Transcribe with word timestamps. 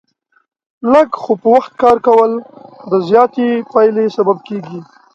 لږ 0.93 1.09
خو 1.21 1.31
په 1.41 1.47
وخت 1.55 1.71
کار 1.81 1.97
کول، 2.07 2.31
د 2.91 2.93
زیاتې 3.07 3.47
پایلې 3.71 4.05
سبب 4.17 4.37
کېږي. 4.47 4.79